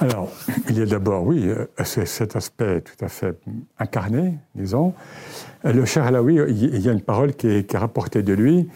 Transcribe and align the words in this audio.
Alors, 0.00 0.30
il 0.68 0.78
y 0.78 0.82
a 0.82 0.86
d'abord, 0.86 1.26
oui, 1.26 1.46
euh, 1.46 1.66
cet 1.84 2.34
aspect 2.34 2.80
tout 2.80 3.04
à 3.04 3.08
fait 3.08 3.38
incarné, 3.78 4.38
disons. 4.54 4.94
Le 5.62 5.84
cher 5.84 6.04
Alaoui, 6.04 6.36
il 6.36 6.80
y 6.80 6.88
a 6.88 6.92
une 6.92 7.02
parole 7.02 7.34
qui 7.34 7.48
est, 7.48 7.76
rapportée 7.76 8.22
de 8.22 8.32
lui. 8.32 8.68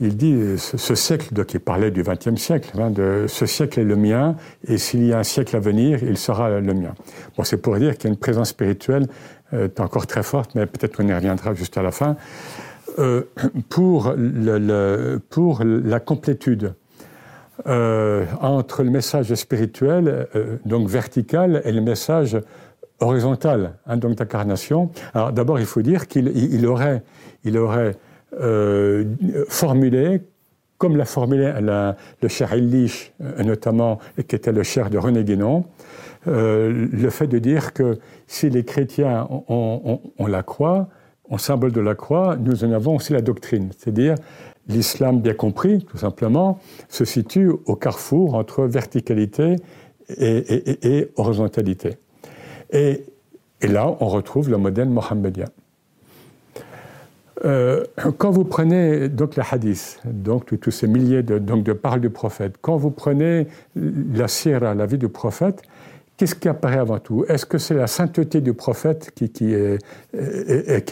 Il 0.00 0.16
dit 0.16 0.56
ce, 0.56 0.94
siècle, 0.94 1.34
donc 1.34 1.52
il 1.54 1.58
parlait 1.58 1.90
du 1.90 2.04
XXe 2.04 2.36
siècle, 2.36 2.70
hein, 2.80 2.92
ce 3.26 3.46
siècle 3.46 3.80
est 3.80 3.84
le 3.84 3.96
mien, 3.96 4.36
et 4.68 4.78
s'il 4.78 5.04
y 5.04 5.12
a 5.12 5.18
un 5.18 5.24
siècle 5.24 5.56
à 5.56 5.58
venir, 5.58 6.04
il 6.04 6.16
sera 6.16 6.60
le 6.60 6.74
mien. 6.74 6.94
Bon, 7.36 7.42
c'est 7.42 7.56
pour 7.56 7.76
dire 7.78 7.98
qu'il 7.98 8.04
y 8.04 8.06
a 8.06 8.14
une 8.14 8.18
présence 8.18 8.50
spirituelle 8.50 9.08
euh, 9.54 9.68
encore 9.78 10.06
très 10.06 10.22
forte, 10.22 10.54
mais 10.54 10.66
peut-être 10.66 10.96
qu'on 10.96 11.08
y 11.08 11.12
reviendra 11.12 11.54
juste 11.54 11.76
à 11.78 11.82
la 11.82 11.90
fin, 11.90 12.16
euh, 12.98 13.22
le, 13.76 15.18
pour 15.30 15.64
la 15.64 16.00
complétude 16.00 16.74
euh, 17.66 18.24
entre 18.40 18.84
le 18.84 18.90
message 18.90 19.34
spirituel, 19.34 20.28
euh, 20.36 20.58
donc 20.64 20.88
vertical, 20.88 21.60
et 21.64 21.72
le 21.72 21.80
message 21.80 22.38
horizontal, 23.00 23.74
hein, 23.86 23.96
donc 23.96 24.14
d'incarnation. 24.14 24.90
Alors 25.12 25.32
d'abord, 25.32 25.58
il 25.58 25.66
faut 25.66 25.82
dire 25.82 26.06
qu'il 26.06 26.28
il 26.36 26.66
aurait, 26.66 27.02
il 27.42 27.58
aurait 27.58 27.96
euh, 28.40 29.04
formulé, 29.48 30.20
comme 30.78 30.96
l'a 30.96 31.04
formulé 31.04 31.52
le 31.60 32.28
cher 32.28 32.54
Illich, 32.54 33.12
notamment, 33.44 33.98
qui 34.28 34.36
était 34.36 34.52
le 34.52 34.62
cher 34.62 34.88
de 34.88 34.98
René 34.98 35.24
Guénon, 35.24 35.64
le 36.26 37.10
fait 37.10 37.26
de 37.26 37.40
dire 37.40 37.72
que 37.72 37.98
si 38.28 38.48
les 38.48 38.64
chrétiens 38.64 39.26
ont, 39.28 40.00
la 40.28 40.44
croix, 40.44 40.88
en 41.28 41.38
symbole 41.38 41.72
de 41.72 41.80
la 41.80 41.96
croix, 41.96 42.36
nous 42.36 42.64
en 42.64 42.70
avons 42.70 42.94
aussi 42.94 43.12
la 43.12 43.22
doctrine, 43.22 43.70
c'est-à-dire 43.76 44.14
l'islam 44.68 45.20
bien 45.20 45.34
compris, 45.34 45.84
tout 45.84 45.98
simplement, 45.98 46.58
se 46.88 47.04
situe 47.04 47.50
au 47.66 47.74
carrefour 47.74 48.34
entre 48.34 48.64
verticalité 48.64 49.56
et, 50.16 51.08
horizontalité. 51.16 51.96
Et, 52.70 53.04
là, 53.62 53.96
on 54.00 54.08
retrouve 54.08 54.50
le 54.50 54.58
modèle 54.58 54.88
mohammedien. 54.88 55.46
Euh, 57.44 57.84
quand 58.16 58.30
vous 58.30 58.44
prenez 58.44 59.08
donc 59.08 59.36
les 59.36 59.44
hadiths, 59.48 60.00
donc 60.04 60.58
tous 60.60 60.70
ces 60.72 60.88
milliers 60.88 61.22
de, 61.22 61.38
donc 61.38 61.62
de 61.62 61.72
paroles 61.72 62.00
du 62.00 62.10
prophète, 62.10 62.56
quand 62.60 62.76
vous 62.76 62.90
prenez 62.90 63.46
la 63.76 64.26
sira, 64.26 64.74
la 64.74 64.86
vie 64.86 64.98
du 64.98 65.08
prophète, 65.08 65.62
qu'est-ce 66.16 66.34
qui 66.34 66.48
apparaît 66.48 66.78
avant 66.78 66.98
tout? 66.98 67.24
Est-ce 67.28 67.46
que 67.46 67.58
c'est 67.58 67.74
la 67.74 67.86
sainteté 67.86 68.40
du 68.40 68.54
prophète 68.54 69.12
qui, 69.14 69.30
qui, 69.30 69.54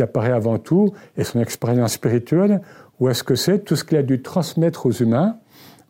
apparaît 0.02 0.32
avant 0.32 0.58
tout 0.58 0.92
et 1.16 1.24
son 1.24 1.40
expérience 1.40 1.94
spirituelle 1.94 2.62
ou 3.00 3.08
est-ce 3.08 3.22
que 3.22 3.34
c'est 3.34 3.60
tout 3.60 3.76
ce 3.76 3.84
qu'il 3.84 3.98
a 3.98 4.02
dû 4.02 4.22
transmettre 4.22 4.86
aux 4.86 4.92
humains 4.92 5.36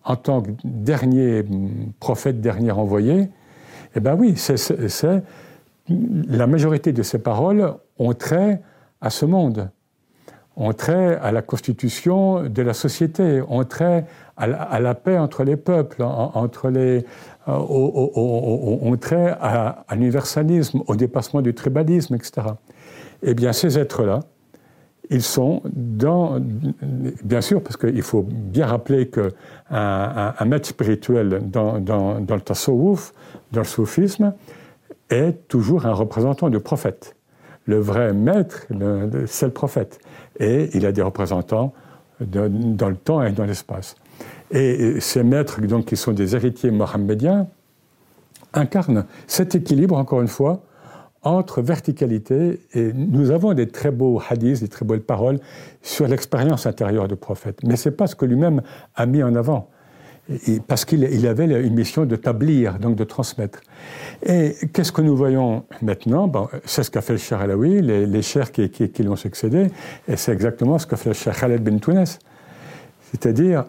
en 0.04 0.16
tant 0.16 0.42
que 0.42 0.50
dernier 0.64 1.44
prophète, 2.00 2.40
dernier 2.40 2.72
envoyé? 2.72 3.28
Eh 3.94 4.00
bien 4.00 4.14
oui, 4.14 4.34
c'est, 4.36 5.22
la 5.88 6.46
majorité 6.46 6.92
de 6.92 7.02
ces 7.02 7.18
paroles 7.18 7.74
ont 7.98 8.12
trait 8.12 8.60
à 9.00 9.10
ce 9.10 9.24
monde, 9.24 9.70
ont 10.56 10.72
trait 10.72 11.16
à 11.16 11.32
la 11.32 11.42
constitution 11.42 12.48
de 12.48 12.62
la 12.62 12.74
société, 12.74 13.42
ont 13.48 13.64
trait 13.64 14.06
à 14.36 14.80
la, 14.80 14.94
paix 14.94 15.16
entre 15.16 15.44
les 15.44 15.56
peuples, 15.56 16.02
entre 16.02 16.68
les, 16.68 17.06
ont 17.46 18.96
trait 19.00 19.34
à 19.40 19.84
l'universalisme, 19.92 20.82
au 20.88 20.96
dépassement 20.96 21.40
du 21.40 21.54
tribalisme, 21.54 22.14
etc. 22.16 22.48
Eh 23.22 23.32
bien, 23.32 23.52
ces 23.52 23.78
êtres-là, 23.78 24.20
ils 25.10 25.22
sont 25.22 25.62
dans, 25.66 26.38
bien 27.22 27.40
sûr, 27.40 27.62
parce 27.62 27.76
qu'il 27.76 28.02
faut 28.02 28.22
bien 28.22 28.66
rappeler 28.66 29.08
qu'un 29.08 29.30
un, 29.70 30.44
maître 30.44 30.68
spirituel 30.68 31.42
dans, 31.44 31.78
dans, 31.78 32.20
dans, 32.20 32.34
le 32.34 32.40
tasawwuf, 32.40 33.12
dans 33.52 33.60
le 33.60 33.66
soufisme, 33.66 34.34
est 35.10 35.48
toujours 35.48 35.86
un 35.86 35.92
représentant 35.92 36.48
du 36.48 36.60
prophète. 36.60 37.16
Le 37.66 37.78
vrai 37.78 38.12
maître, 38.12 38.66
c'est 39.26 39.46
le 39.46 39.52
prophète. 39.52 39.98
Et 40.38 40.70
il 40.74 40.86
a 40.86 40.92
des 40.92 41.02
représentants 41.02 41.72
dans 42.20 42.88
le 42.88 42.96
temps 42.96 43.22
et 43.22 43.32
dans 43.32 43.44
l'espace. 43.44 43.96
Et 44.50 45.00
ces 45.00 45.22
maîtres, 45.22 45.60
donc, 45.60 45.86
qui 45.86 45.96
sont 45.96 46.12
des 46.12 46.36
héritiers 46.36 46.70
mohammediens, 46.70 47.48
incarnent 48.52 49.04
cet 49.26 49.54
équilibre, 49.54 49.96
encore 49.96 50.20
une 50.20 50.28
fois, 50.28 50.62
entre 51.26 51.60
verticalité 51.60 52.60
et 52.72 52.92
nous 52.92 53.32
avons 53.32 53.52
des 53.52 53.66
très 53.66 53.90
beaux 53.90 54.22
hadiths, 54.30 54.60
des 54.60 54.68
très 54.68 54.86
belles 54.86 55.02
paroles 55.02 55.40
sur 55.82 56.06
l'expérience 56.06 56.66
intérieure 56.66 57.08
du 57.08 57.16
prophète. 57.16 57.58
Mais 57.64 57.74
ce 57.74 57.88
n'est 57.88 57.96
pas 57.96 58.06
ce 58.06 58.14
que 58.14 58.24
lui-même 58.24 58.62
a 58.94 59.06
mis 59.06 59.24
en 59.24 59.34
avant. 59.34 59.68
parce 60.66 60.84
qu'il 60.84 61.26
avait 61.26 61.44
une 61.44 61.74
mission 61.74 62.04
de 62.04 62.16
tablir, 62.16 62.78
donc 62.78 62.94
de 62.96 63.04
transmettre. 63.04 63.60
Et 64.24 64.54
qu'est-ce 64.72 64.92
que 64.92 65.02
nous 65.02 65.16
voyons 65.16 65.64
maintenant? 65.82 66.28
Bon, 66.28 66.48
C'est 66.64 66.84
ce 66.84 66.90
qu'a 66.90 67.00
fait 67.00 67.12
le 67.14 67.18
Cheikh 67.18 67.40
Alaoui, 67.40 67.80
les, 67.80 68.06
les 68.06 68.22
chers 68.22 68.50
qui, 68.50 68.68
qui, 68.70 68.88
qui 68.90 69.02
l'ont 69.02 69.16
succédé, 69.16 69.68
et 70.08 70.16
c'est 70.16 70.32
exactement 70.32 70.78
ce 70.78 70.86
qu'a 70.86 70.96
fait 70.96 71.10
le 71.10 71.14
Cheikh 71.14 71.34
Khaled 71.40 71.62
Ben 71.62 71.78
Tounes. 71.78 72.04
C'est-à-dire, 73.12 73.66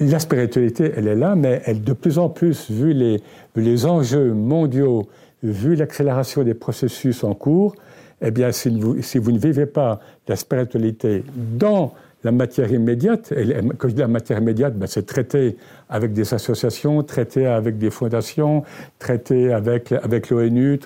la 0.00 0.18
spiritualité, 0.18 0.92
elle 0.96 1.06
est 1.08 1.14
là, 1.14 1.34
mais 1.36 1.62
elle, 1.66 1.82
de 1.82 1.92
plus 1.92 2.18
en 2.18 2.28
plus, 2.28 2.70
vu 2.70 2.92
les, 2.92 3.22
vu 3.54 3.62
les 3.62 3.86
enjeux 3.86 4.32
mondiaux 4.32 5.08
vu 5.42 5.74
l'accélération 5.74 6.42
des 6.42 6.54
processus 6.54 7.24
en 7.24 7.34
cours, 7.34 7.74
eh 8.20 8.30
bien, 8.30 8.50
si 8.52 8.68
vous, 8.68 8.96
ne 8.96 9.38
vivez 9.38 9.66
pas 9.66 10.00
la 10.26 10.36
spiritualité 10.36 11.24
dans 11.34 11.94
la 12.24 12.32
matière 12.32 12.72
immédiate, 12.72 13.30
et 13.32 13.54
quand 13.76 13.88
je 13.88 13.94
dis 13.94 14.00
la 14.00 14.08
matière 14.08 14.38
immédiate, 14.38 14.76
ben, 14.76 14.86
c'est 14.86 15.06
traité 15.06 15.56
avec 15.88 16.12
des 16.12 16.34
associations, 16.34 17.02
traité 17.04 17.46
avec 17.46 17.78
des 17.78 17.90
fondations, 17.90 18.64
traité 18.98 19.52
avec, 19.52 19.92
avec 19.92 20.30
l'ONU. 20.30 20.80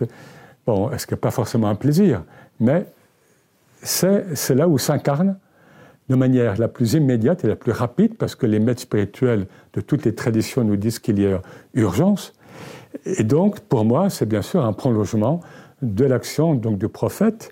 Bon, 0.66 0.90
ce 0.96 1.06
n'est 1.10 1.16
pas 1.16 1.30
forcément 1.30 1.68
un 1.68 1.74
plaisir, 1.74 2.22
mais 2.60 2.84
c'est 3.82 4.54
là 4.54 4.68
où 4.68 4.76
s'incarne 4.76 5.36
de 6.10 6.14
manière 6.16 6.58
la 6.58 6.68
plus 6.68 6.92
immédiate 6.92 7.44
et 7.44 7.48
la 7.48 7.56
plus 7.56 7.72
rapide, 7.72 8.16
parce 8.18 8.34
que 8.34 8.44
les 8.44 8.60
maîtres 8.60 8.82
spirituels 8.82 9.46
de 9.72 9.80
toutes 9.80 10.04
les 10.04 10.14
traditions 10.14 10.62
nous 10.62 10.76
disent 10.76 10.98
qu'il 10.98 11.18
y 11.18 11.26
a 11.26 11.40
urgence, 11.72 12.34
et 13.04 13.24
donc, 13.24 13.60
pour 13.60 13.84
moi, 13.84 14.10
c'est 14.10 14.26
bien 14.26 14.42
sûr 14.42 14.64
un 14.64 14.72
prolongement 14.72 15.40
de 15.82 16.04
l'action 16.04 16.54
donc 16.54 16.78
du 16.78 16.88
prophète, 16.88 17.50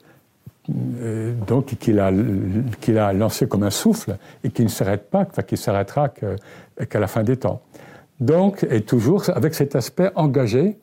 euh, 1.01 1.33
donc 1.47 1.67
qu'il 1.79 1.99
a, 1.99 2.13
qu'il 2.81 2.99
a 2.99 3.13
lancé 3.13 3.49
comme 3.49 3.63
un 3.63 3.71
souffle 3.71 4.17
et 4.45 4.51
qui 4.51 4.63
ne 4.63 4.69
s'arrête 4.69 5.11
pas, 5.11 5.27
enfin, 5.29 5.43
qui 5.43 5.57
s'arrêtera 5.57 6.09
qu'à 6.09 7.01
la 7.01 7.07
fin 7.07 7.23
des 7.23 7.37
temps. 7.37 7.61
Donc, 8.21 8.67
et 8.71 8.83
toujours 8.83 9.31
avec 9.31 9.55
cet 9.55 9.75
aspect 9.75 10.11
engagé, 10.15 10.79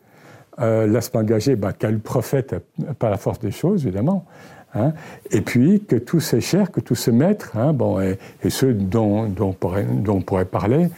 euh, 0.59 0.87
l'aspect 0.87 1.19
engagé 1.19 1.55
bah, 1.55 1.71
qu'a 1.71 1.91
le 1.91 1.99
prophète 1.99 2.55
par 2.99 3.11
la 3.11 3.17
force 3.17 3.39
des 3.39 3.51
choses, 3.51 3.85
évidemment, 3.85 4.25
hein, 4.73 4.93
et 5.29 5.41
puis 5.41 5.83
que 5.87 5.95
tous 5.95 6.19
ces 6.19 6.41
chers, 6.41 6.71
que 6.71 6.81
tous 6.81 6.95
ces 6.95 7.11
maîtres, 7.11 7.55
hein, 7.55 7.73
bon, 7.73 8.01
et, 8.01 8.17
ceux 8.49 8.73
dont, 8.73 9.27
dont, 9.27 9.49
on 9.49 9.53
pourrait, 9.53 9.85
dont 9.85 10.15
on 10.15 10.21
pourrait 10.21 10.45
parler, 10.45 10.89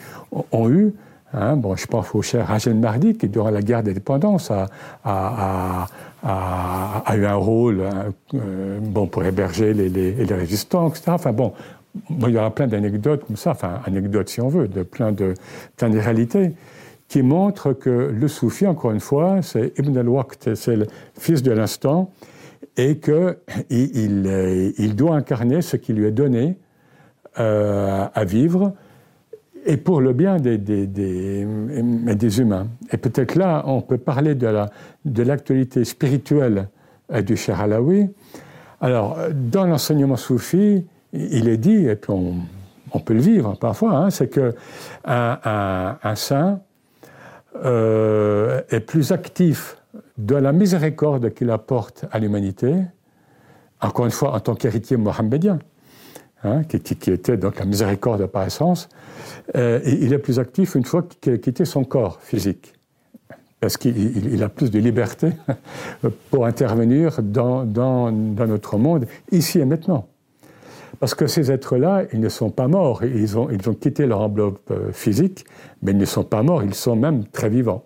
ont 0.52 0.70
eu 0.70 0.94
Hein, 1.34 1.58
bon, 1.58 1.76
je 1.76 1.86
pense 1.86 2.14
au 2.16 2.22
cher 2.22 2.48
Rajel 2.48 2.76
Mardi, 2.76 3.16
qui, 3.16 3.30
durant 3.30 3.52
la 3.52 3.62
guerre 3.62 3.84
d'indépendance, 3.84 4.50
a, 4.50 4.68
a, 5.04 5.88
a, 6.24 7.04
a, 7.06 7.16
eu 7.18 7.26
un 7.26 7.36
rôle 7.36 7.82
hein, 7.82 8.06
euh, 8.34 8.80
bon, 8.82 9.06
pour 9.06 9.24
héberger 9.24 9.74
les, 9.74 9.90
les, 9.90 10.34
résistants, 10.34 10.90
etc. 10.90 11.04
Enfin 11.10 11.32
bon, 11.32 11.54
il 12.10 12.30
y 12.30 12.38
aura 12.38 12.50
plein 12.50 12.66
d'anecdotes 12.66 13.26
comme 13.26 13.36
ça, 13.36 13.52
enfin, 13.52 13.80
anecdotes 13.86 14.30
si 14.30 14.42
on 14.42 14.48
veut, 14.48 14.68
de 14.68 14.82
plein 14.82 15.12
de, 15.12 15.36
plein 15.78 15.90
de 15.90 16.00
réalités, 16.00 16.54
qui 17.08 17.22
montrent 17.22 17.74
que 17.74 17.90
le 17.90 18.28
soufi, 18.28 18.66
encore 18.66 18.92
une 18.92 19.00
fois, 19.00 19.42
c'est 19.44 19.78
Ibn 19.78 19.98
al-Waqt, 19.98 20.56
c'est 20.56 20.76
le 20.76 20.88
fils 21.18 21.44
de 21.44 21.52
l'instant, 21.52 22.12
et 22.76 22.98
qu'il 22.98 23.36
il, 23.70 24.74
il, 24.78 24.96
doit 24.96 25.16
incarner 25.16 25.62
ce 25.62 25.76
qui 25.76 25.94
lui 25.94 26.08
est 26.08 26.12
donné 26.12 26.58
euh, 27.40 28.08
à 28.14 28.24
vivre 28.26 28.74
et 29.70 29.78
pour 29.78 30.02
le 30.02 30.14
bien 30.14 30.38
des, 30.38 30.58
des, 30.58 30.88
des, 30.88 31.46
des 31.46 32.40
humains. 32.40 32.68
Et 32.92 32.98
peut-être 32.98 33.36
là, 33.36 33.62
on 33.68 33.82
peut 33.82 34.00
parler 34.00 34.34
de 34.34 35.24
l'actualité 35.24 35.86
spirituelle 35.86 36.70
euh, 37.14 37.22
du 37.22 37.38
Cher 37.38 37.62
Alaoui. 37.62 38.10
Alors, 38.82 39.18
dans 39.32 39.66
l'enseignement 39.66 40.16
soufi, 40.16 40.88
il 41.14 41.48
est 41.48 41.58
dit, 41.58 41.86
et 41.86 41.96
puis 41.96 42.12
on, 42.12 43.00
peut 43.00 43.14
le 43.14 43.20
vivre 43.20 43.56
parfois, 43.60 43.92
hein, 43.92 44.10
c'est 44.10 44.30
qu'un 44.30 44.54
un, 45.06 45.98
un, 46.02 46.16
saint 46.16 46.62
euh, 47.64 48.62
est 48.72 48.80
plus 48.80 49.12
actif 49.12 49.78
de 50.18 50.34
la 50.34 50.52
miséricorde 50.52 51.32
qu'il 51.36 51.52
apporte 51.52 52.06
à 52.12 52.18
l'humanité, 52.18 52.74
encore 53.82 54.06
une 54.06 54.12
fois 54.12 54.34
en 54.34 54.40
tant 54.40 54.56
qu'héritier 54.56 54.98
mohammedien, 54.98 55.60
hein, 56.44 56.64
qui, 56.64 57.12
était 57.12 57.38
donc 57.38 57.60
la 57.60 57.66
miséricorde 57.66 58.26
par 58.28 58.46
essence, 58.46 58.90
euh, 59.56 59.80
il 59.86 60.14
est 60.14 60.20
plus 60.20 60.40
actif 60.40 60.76
une 60.76 60.86
fois 60.86 61.04
qu'il 61.22 61.34
a 61.34 61.38
quitté 61.38 61.66
son 61.66 61.84
corps 61.84 62.20
physique, 62.22 62.74
parce 63.60 63.78
qu'il 63.78 64.42
a 64.44 64.50
plus 64.50 64.72
de 64.72 64.80
liberté 64.80 65.32
pour 66.32 66.46
intervenir 66.46 67.22
dans, 67.22 67.66
notre 68.12 68.78
monde, 68.78 69.06
ici 69.32 69.60
et 69.60 69.66
maintenant. 69.66 70.08
Parce 71.00 71.16
que 71.16 71.28
ces 71.28 71.52
êtres-là, 71.52 72.04
ils 72.12 72.20
ne 72.20 72.30
sont 72.30 72.50
pas 72.50 72.68
morts, 72.68 73.04
ils 73.04 73.38
ont, 73.38 73.50
ils 73.50 73.70
ont 73.70 73.74
quitté 73.74 74.06
leur 74.06 74.22
enveloppe 74.22 74.72
euh, 74.72 74.92
physique, 74.92 75.46
mais 75.82 75.92
ils 75.92 75.98
ne 75.98 76.06
sont 76.06 76.24
pas 76.26 76.44
morts, 76.44 76.64
ils 76.64 76.74
sont 76.74 76.96
même 76.96 77.26
très 77.26 77.48
vivants. 77.48 77.84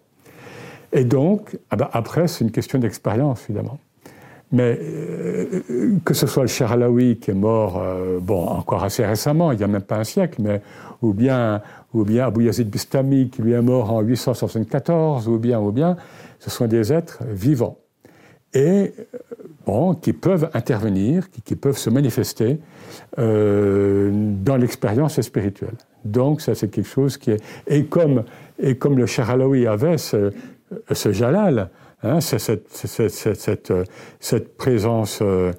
Et 0.93 1.03
donc, 1.03 1.57
ah 1.69 1.75
ben, 1.75 1.89
après, 1.91 2.27
c'est 2.27 2.43
une 2.43 2.51
question 2.51 2.79
d'expérience, 2.79 3.43
évidemment. 3.49 3.79
Mais 4.53 4.79
euh, 4.79 5.97
que 6.05 6.13
ce 6.13 6.27
soit 6.27 6.43
le 6.43 6.47
Cher 6.47 6.71
Alaoui 6.71 7.17
qui 7.17 7.31
est 7.31 7.33
mort, 7.33 7.81
euh, 7.81 8.19
bon, 8.21 8.45
encore 8.45 8.83
assez 8.83 9.03
récemment, 9.03 9.51
il 9.51 9.57
n'y 9.57 9.63
a 9.63 9.67
même 9.67 9.81
pas 9.81 9.97
un 9.97 10.03
siècle, 10.03 10.39
mais, 10.43 10.61
ou 11.01 11.11
bien, 11.11 11.59
ou 11.91 12.03
bien 12.05 12.27
Abou 12.27 12.41
Yazid 12.41 12.69
Bistami 12.69 13.29
qui 13.29 13.41
lui 13.41 13.53
est 13.53 13.61
mort 13.63 13.91
en 13.91 14.01
874, 14.01 15.27
ou 15.27 15.39
bien, 15.39 15.59
ou 15.59 15.71
bien, 15.71 15.97
ce 16.37 16.51
sont 16.51 16.67
des 16.67 16.93
êtres 16.93 17.23
vivants. 17.31 17.79
Et, 18.53 18.59
euh, 18.59 19.17
bon, 19.65 19.95
qui 19.95 20.13
peuvent 20.13 20.47
intervenir, 20.53 21.31
qui, 21.31 21.55
peuvent 21.55 21.77
se 21.77 21.89
manifester 21.89 22.59
dans 23.17 24.57
l'expérience 24.57 25.19
spirituelle. 25.19 25.77
Donc, 26.05 26.41
ça, 26.41 26.53
c'est 26.53 26.67
quelque 26.67 26.89
chose 26.89 27.17
qui 27.17 27.31
est. 27.31 27.41
Et 27.65 27.85
comme, 27.85 28.23
et 28.59 28.75
comme 28.75 28.99
le 28.99 29.05
avait 29.67 29.97
ce 29.97 31.11
jalal, 31.11 31.69
Hein, 32.03 32.19
c'est 32.19 32.39
cette, 32.39 32.67
cette, 32.69 33.73
cette, 34.19 34.57
présence 34.57 35.19
euh, 35.21 35.53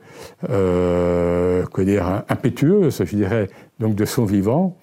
euh, 0.50 1.64
dire, 1.78 2.22
impétueuse, 2.28 3.02
je 3.02 3.16
dirais, 3.16 3.48
donc 3.80 3.94
de 3.94 4.04
son 4.04 4.26
vivant, 4.26 4.76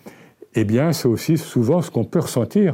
eh 0.55 0.63
bien, 0.63 0.91
c'est 0.91 1.07
aussi 1.07 1.37
souvent 1.37 1.81
ce 1.81 1.91
qu'on 1.91 2.03
peut 2.03 2.19
ressentir 2.19 2.73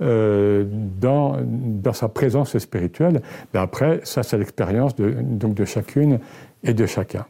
euh, 0.00 0.64
dans, 1.00 1.36
dans, 1.42 1.92
sa 1.92 2.08
présence 2.08 2.56
spirituelle. 2.58 3.22
Mais 3.52 3.60
après, 3.60 4.00
ça, 4.04 4.22
c'est 4.22 4.38
l'expérience 4.38 4.94
de, 4.94 5.10
donc 5.20 5.54
de 5.54 5.64
chacune 5.64 6.20
et 6.62 6.74
de 6.74 6.86
chacun. 6.86 7.26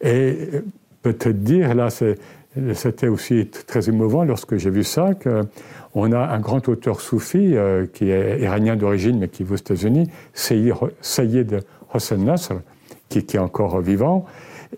Et 0.00 0.48
peut-être 1.02 1.42
dire, 1.42 1.74
là, 1.74 1.88
c'était 2.74 3.08
aussi 3.08 3.46
très 3.46 3.88
émouvant 3.88 4.24
lorsque 4.24 4.56
j'ai 4.56 4.70
vu 4.70 4.84
ça, 4.84 5.14
que 5.14 5.42
on 5.94 6.12
a 6.12 6.18
un 6.18 6.40
grand 6.40 6.68
auteur 6.68 7.00
soufi 7.00 7.56
euh, 7.56 7.86
qui 7.86 8.10
est 8.10 8.40
iranien 8.40 8.76
d'origine 8.76 9.18
mais 9.18 9.28
qui 9.28 9.44
vit 9.44 9.52
aux 9.52 9.56
États-Unis, 9.56 10.08
Sayyid 10.32 11.60
Hossein 11.92 12.16
Nasr, 12.16 12.60
qui, 13.08 13.18
est 13.18 13.38
encore 13.38 13.80
vivant 13.80 14.24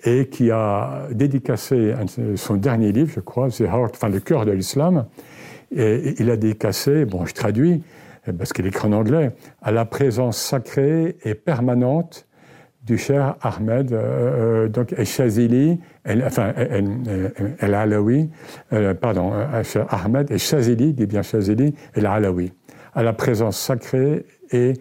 et 0.05 0.27
qui 0.27 0.51
a 0.51 1.07
dédicacé 1.13 1.95
son 2.37 2.55
dernier 2.57 2.91
livre, 2.91 3.13
je 3.15 3.21
crois, 3.21 3.49
The 3.49 3.61
Heart, 3.61 3.95
enfin 3.95 4.09
le 4.09 4.19
cœur 4.19 4.45
de 4.45 4.51
l'islam. 4.51 5.07
Et 5.77 6.15
il 6.19 6.31
a 6.31 6.37
dédicacé, 6.37 7.05
bon, 7.05 7.27
je 7.27 7.35
traduis 7.35 7.83
parce 8.39 8.53
qu'il 8.53 8.67
écrit 8.67 8.89
en 8.89 8.93
anglais, 8.93 9.33
à 9.63 9.71
la 9.71 9.85
présence 9.85 10.39
sacrée 10.39 11.17
et 11.25 11.35
permanente 11.35 12.27
du 12.85 12.99
cher 12.99 13.37
Ahmed, 13.41 13.93
euh, 13.93 14.67
euh 14.67 14.69
donc 14.69 14.95
Shazili, 15.03 15.81
enfin 16.07 16.53
El 16.57 17.75
Alawi, 17.75 18.31
euh, 18.73 18.95
pardon, 18.95 19.33
Ahmed 19.89 20.31
et 20.31 20.39
Shazili, 20.39 20.93
dit 20.93 21.07
bien 21.07 21.23
Shazili, 21.23 21.75
El 21.95 22.07
Alawi, 22.07 22.53
à 22.95 23.03
la 23.03 23.13
présence 23.13 23.59
sacrée 23.59 24.27
et 24.51 24.75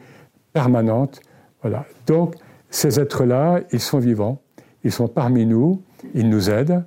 permanente. 0.51 1.21
Voilà. 1.61 1.85
Donc, 2.05 2.35
ces 2.69 2.99
êtres-là, 2.99 3.61
ils 3.71 3.79
sont 3.79 3.99
vivants, 3.99 4.41
ils 4.83 4.91
sont 4.91 5.07
parmi 5.07 5.45
nous, 5.45 5.81
ils 6.13 6.29
nous 6.29 6.49
aident, 6.49 6.83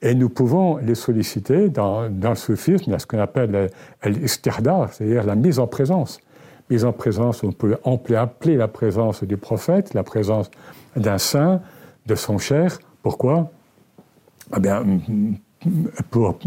et 0.00 0.14
nous 0.14 0.28
pouvons 0.28 0.76
les 0.76 0.94
solliciter 0.94 1.68
dans, 1.68 2.02
le 2.08 2.34
soufisme, 2.34 2.90
dans 2.90 2.98
ce 2.98 3.06
qu'on 3.06 3.18
appelle 3.18 3.70
l'istirdar, 4.04 4.92
c'est-à-dire 4.92 5.24
la 5.24 5.36
mise 5.36 5.58
en 5.58 5.66
présence 5.66 6.20
mise 6.70 6.84
en 6.84 6.92
présence, 6.92 7.42
on 7.84 7.98
peut 7.98 8.16
appeler 8.16 8.56
la 8.56 8.68
présence 8.68 9.24
du 9.24 9.36
prophète, 9.36 9.94
la 9.94 10.02
présence 10.02 10.50
d'un 10.96 11.18
saint, 11.18 11.60
de 12.06 12.14
son 12.14 12.38
cher. 12.38 12.78
Pourquoi? 13.02 13.50
Eh 14.56 14.60
bien, 14.60 14.84
pour, 16.10 16.38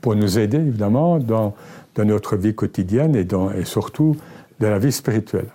pour, 0.00 0.16
nous 0.16 0.38
aider, 0.38 0.58
évidemment, 0.58 1.18
dans, 1.18 1.54
dans 1.94 2.04
notre 2.04 2.36
vie 2.36 2.54
quotidienne 2.54 3.14
et, 3.14 3.24
dans, 3.24 3.50
et 3.50 3.64
surtout 3.64 4.16
dans 4.60 4.70
la 4.70 4.78
vie 4.78 4.92
spirituelle. 4.92 5.48